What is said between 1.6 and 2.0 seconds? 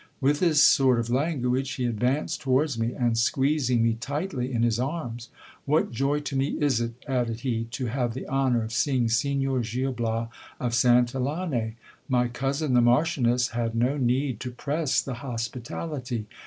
he